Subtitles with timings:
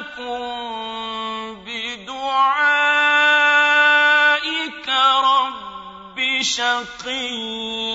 [0.00, 2.48] تكن بدعائك
[5.24, 7.90] رب شقيا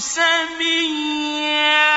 [0.00, 1.89] سميا.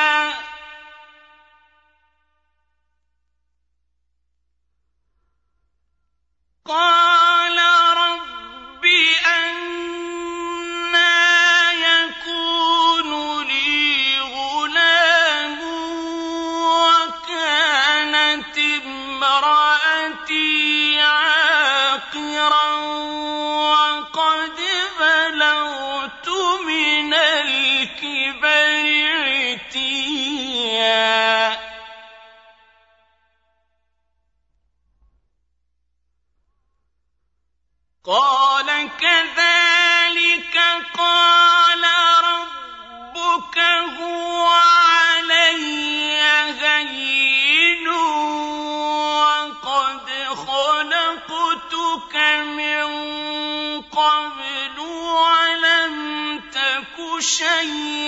[57.23, 58.02] شيء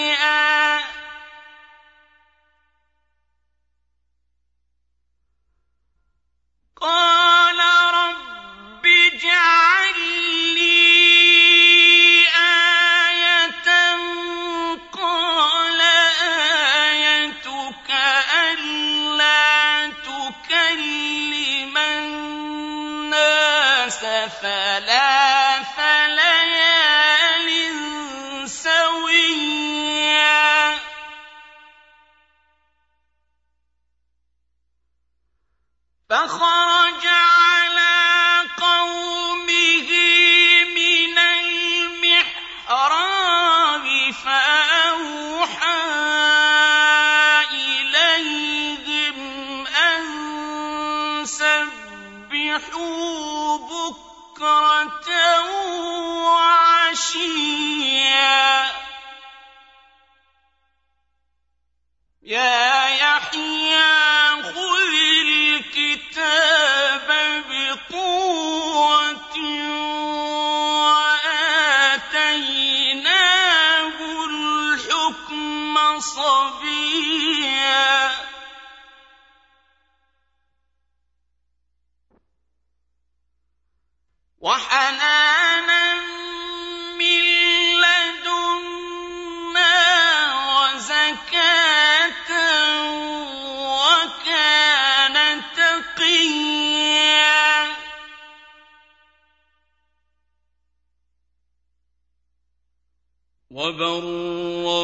[103.56, 104.84] وبرا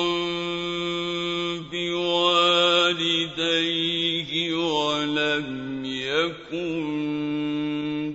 [2.92, 3.52] بوالديه
[4.56, 6.72] ولم يكن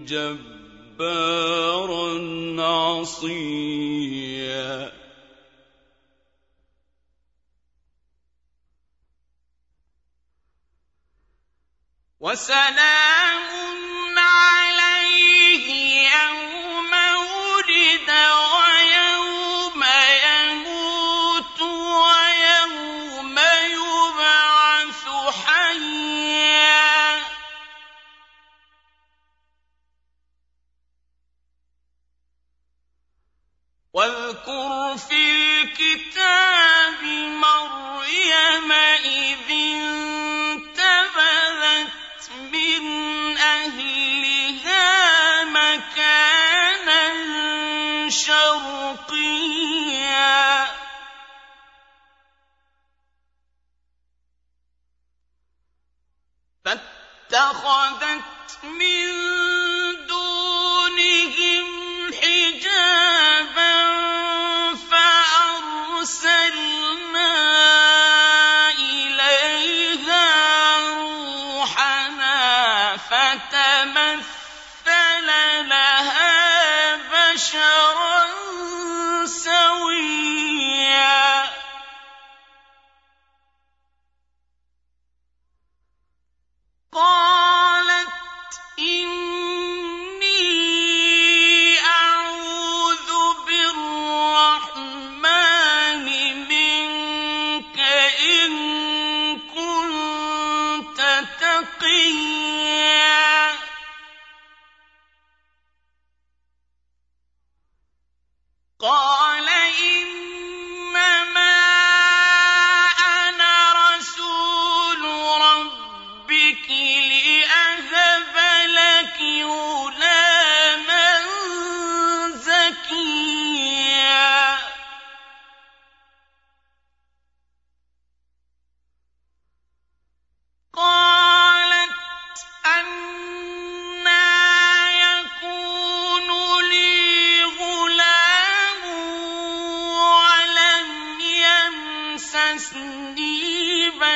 [0.09, 1.37] جبارا
[2.63, 4.07] عصيا
[12.21, 13.16] وسلام
[57.37, 58.26] اتخذت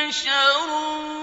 [0.08, 1.19] بشر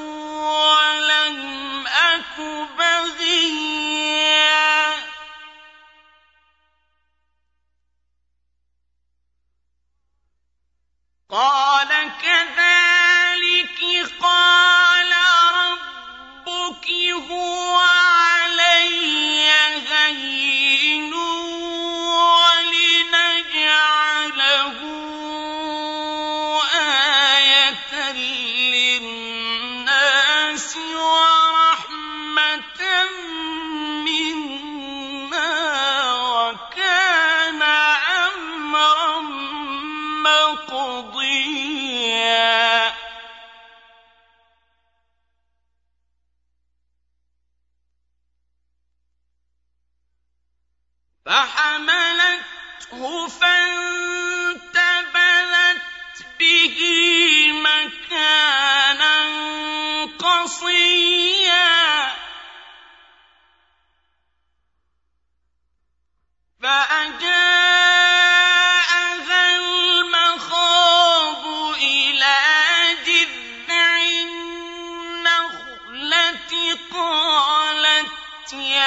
[78.48, 78.82] 今天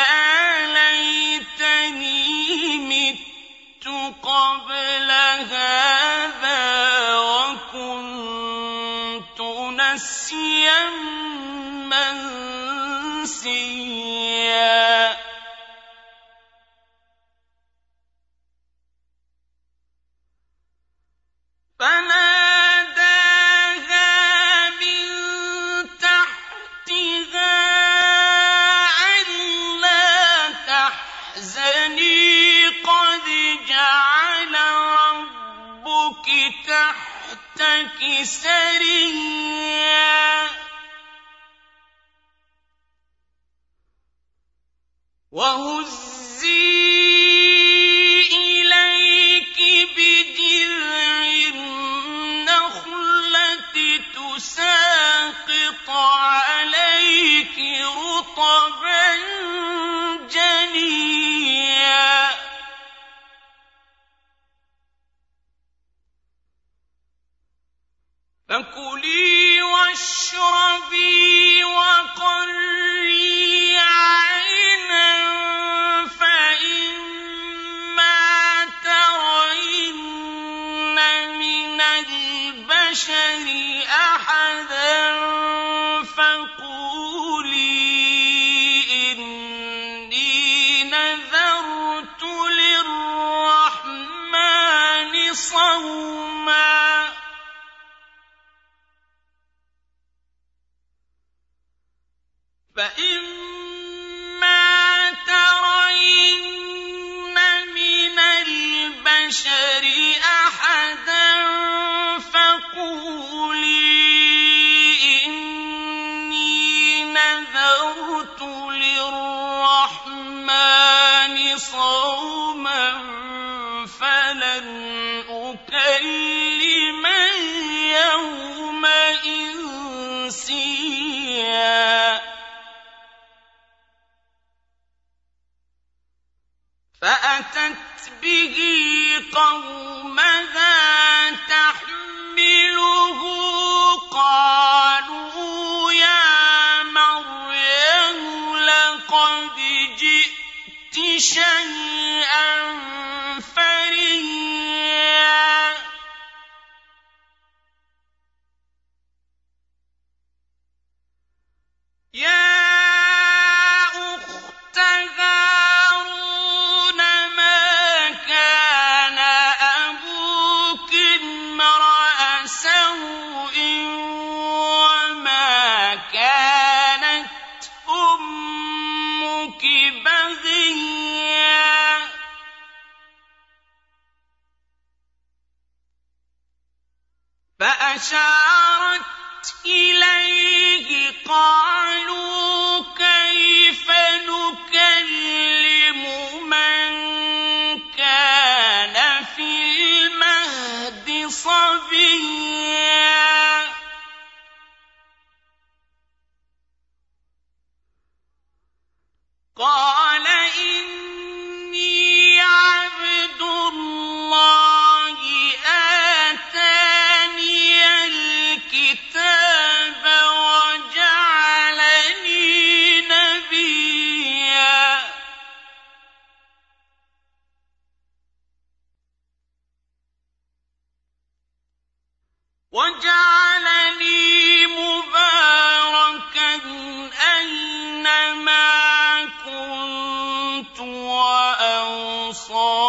[242.50, 242.89] وأوصاني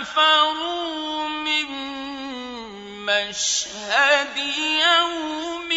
[0.00, 1.68] كفروا من
[3.06, 4.36] مشهد
[4.86, 5.72] يوم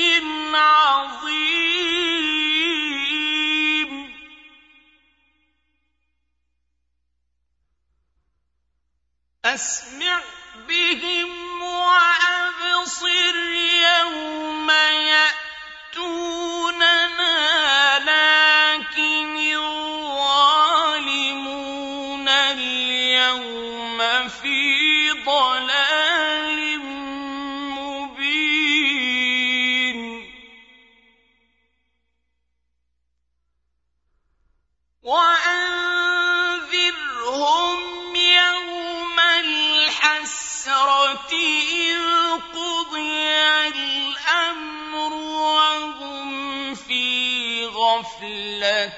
[0.55, 1.77] عظيم.
[9.45, 10.21] أسمع
[10.67, 13.36] بهم وأبصر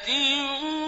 [0.10, 0.79] يَأْتِي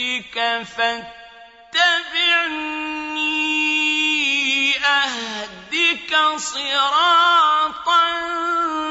[0.00, 0.36] نفسك
[0.76, 1.20] فاتبعني
[4.78, 8.00] أهدك صراطا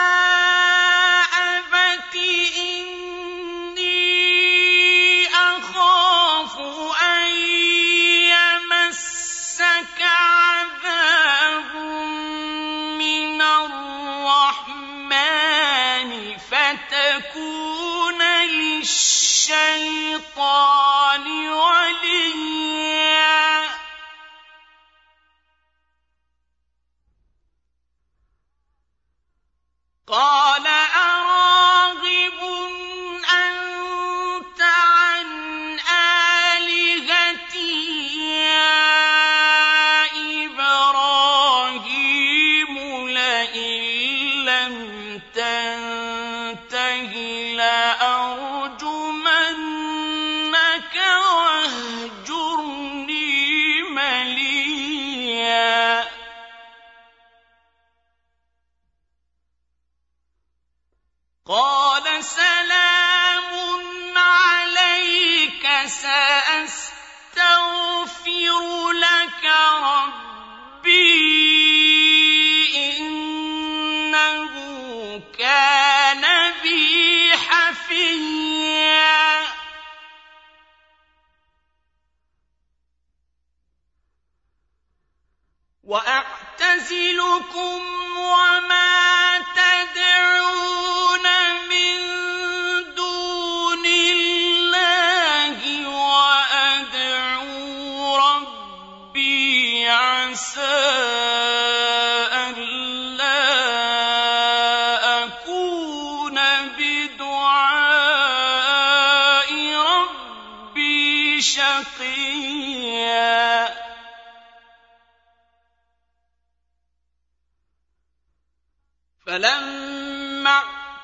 [119.29, 119.43] أن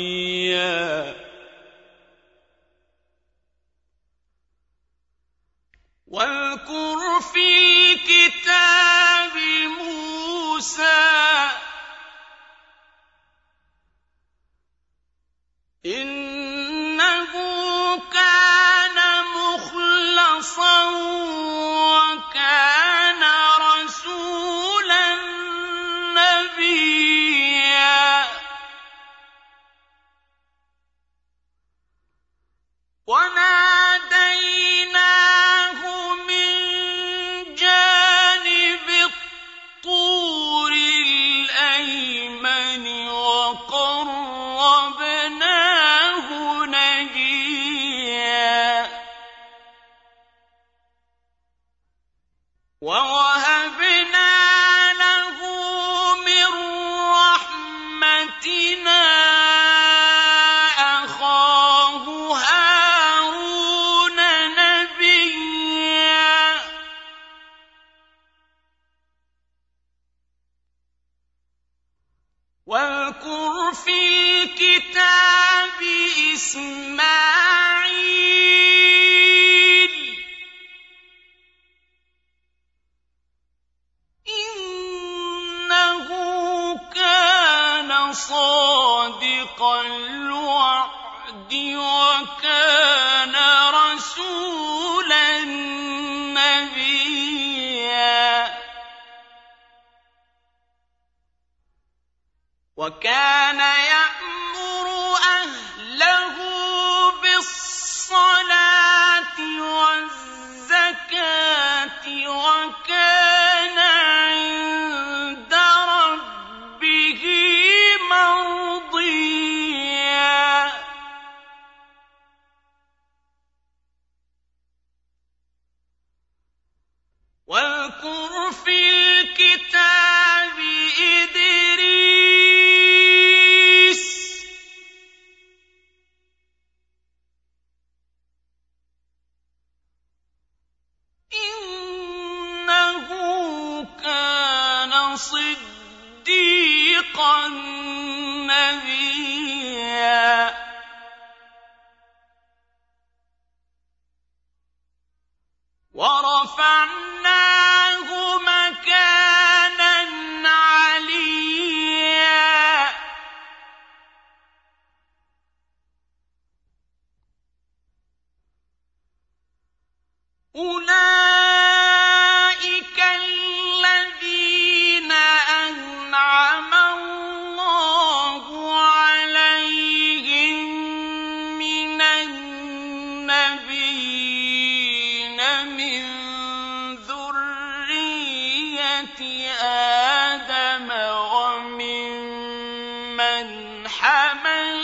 [193.18, 194.83] مَّنْ حَمَلَ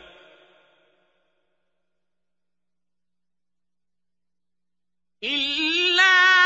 [5.22, 6.37] شيئا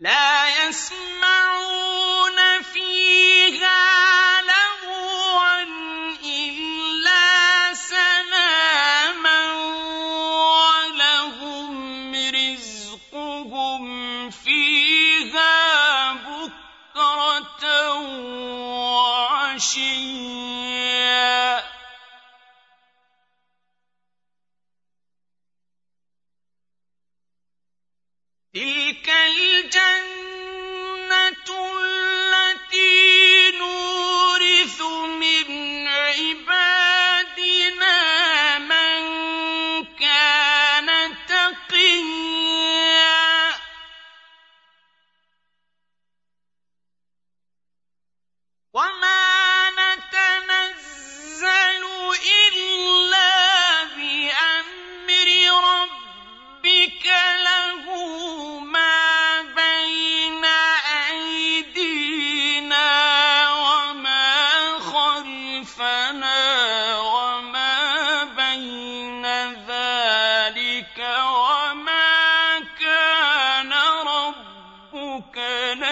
[0.00, 1.37] لا يسمعون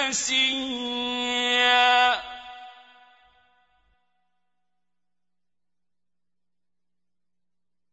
[0.09, 1.87] نسيا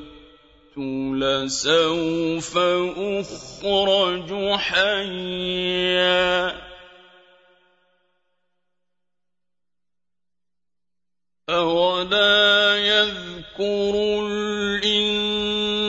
[1.18, 2.58] لسوف
[2.98, 6.65] أخرج حيا.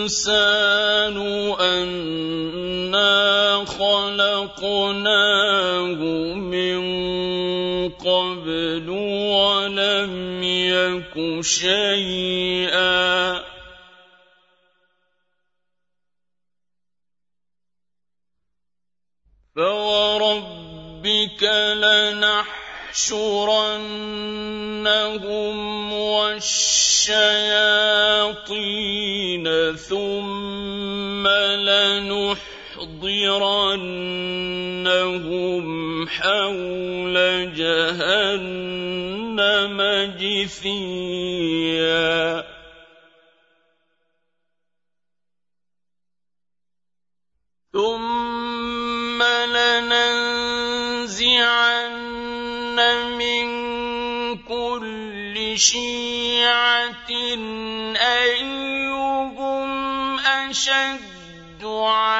[0.06, 1.18] الإنسان
[1.60, 5.04] أنا خلقناه
[6.34, 6.80] من
[7.90, 13.42] قبل ولم يك شيئا.
[19.56, 21.42] فوربك
[22.96, 23.92] لنحشرنهم
[25.92, 26.96] والشياطين
[29.76, 32.46] ثم لنحضرنهم
[36.08, 37.14] حول
[37.56, 38.88] جهنم
[40.20, 41.26] جثيا.
[55.56, 57.10] شيعة
[57.96, 59.66] أيهم
[60.18, 62.15] أشد على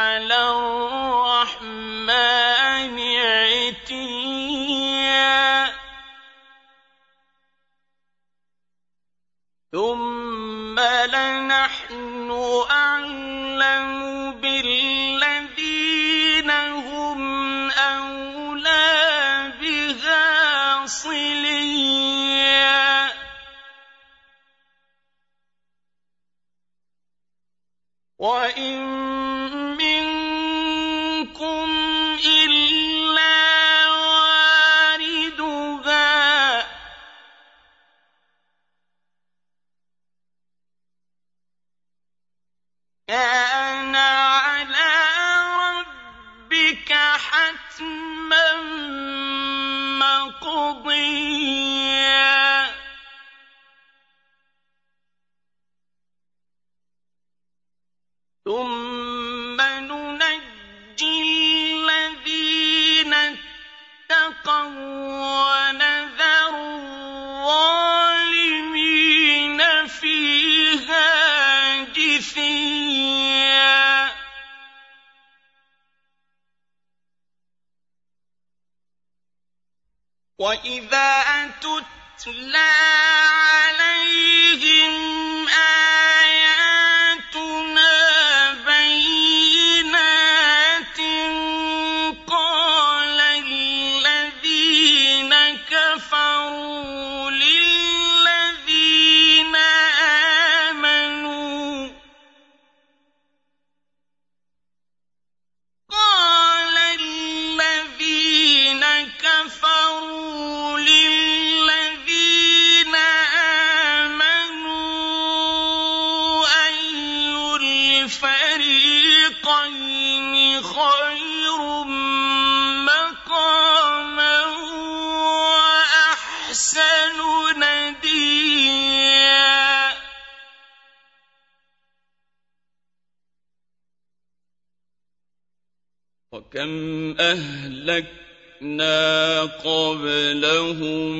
[136.56, 138.96] كم أهلكنا
[139.42, 141.16] قبلهم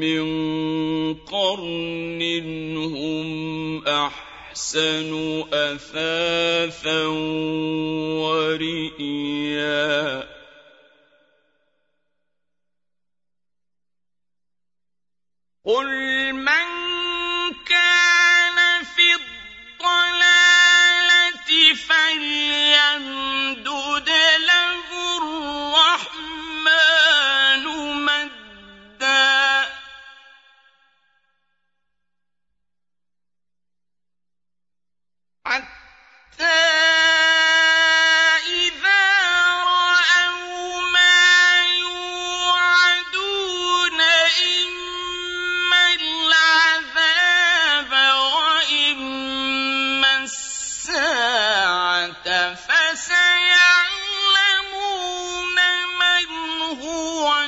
[0.00, 0.24] من
[1.14, 2.22] قرن
[2.76, 7.06] هم أحسن أثاثا
[9.00, 10.26] ورئيا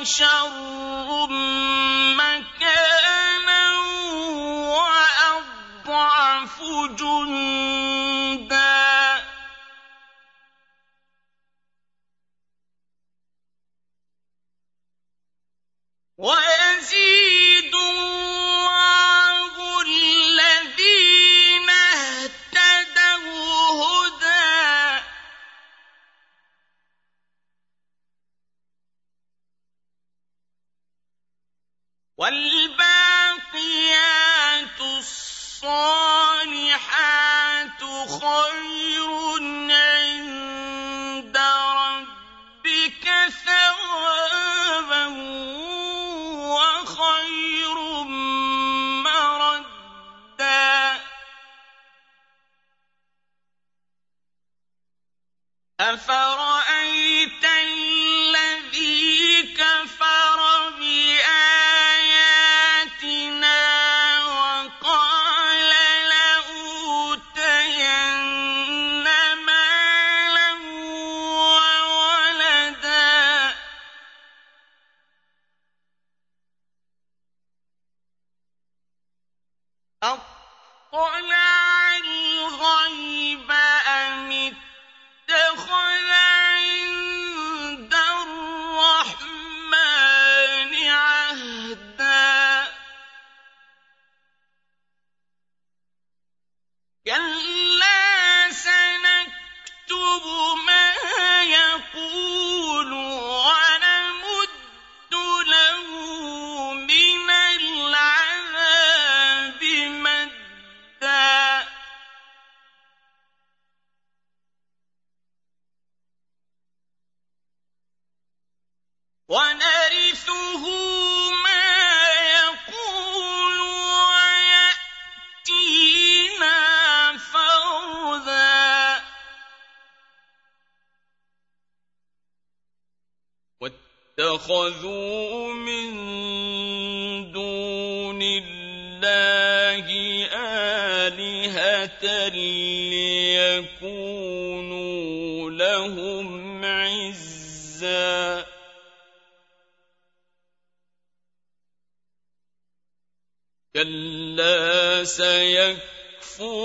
[0.03, 0.91] الغيب
[80.05, 80.18] أم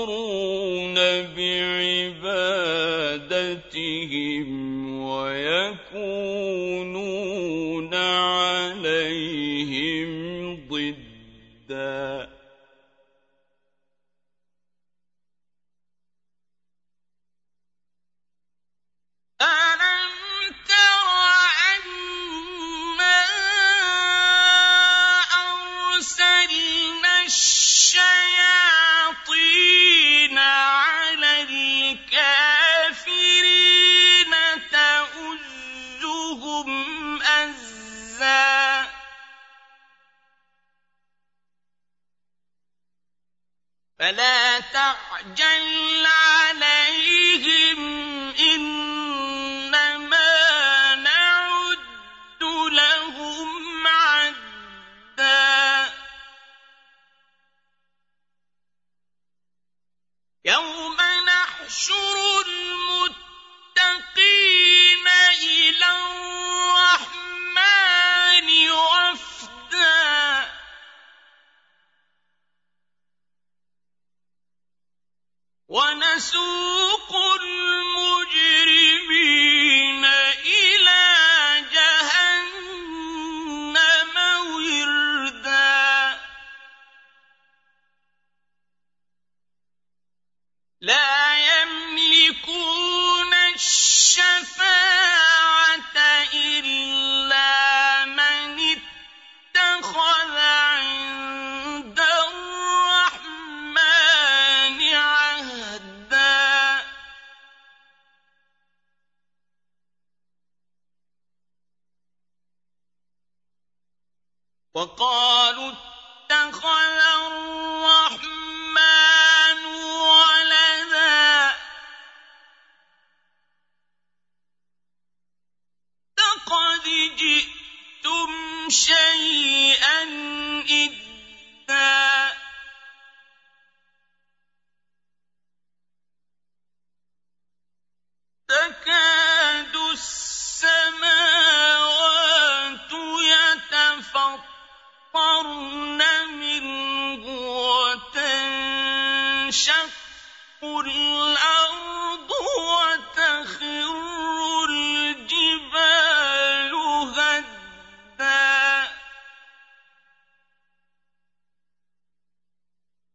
[0.08, 1.67] سَيَكْفُرُونَ بِعِبَادَتِهِمْ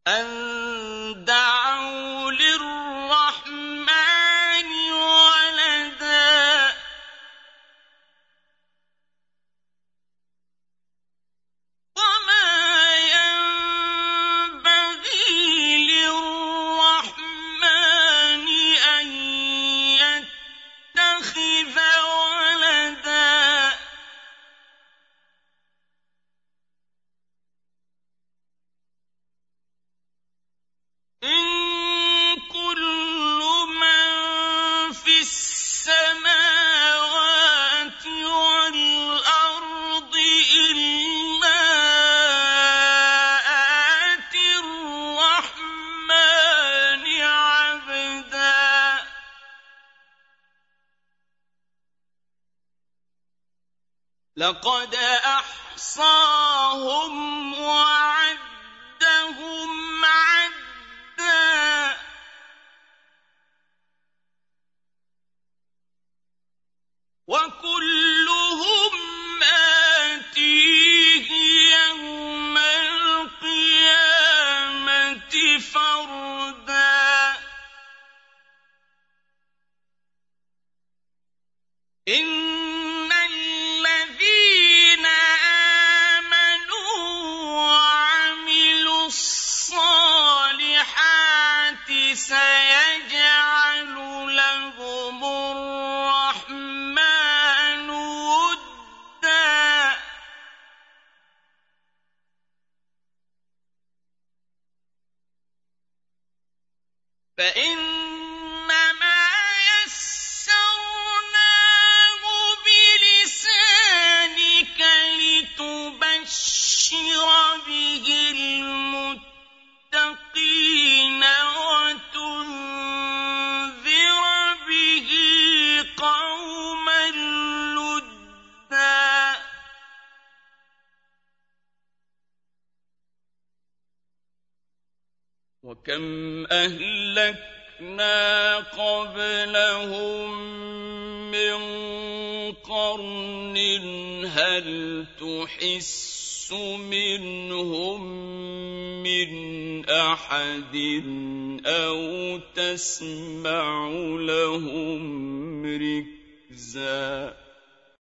[0.08, 1.43] أَن دَعَوْا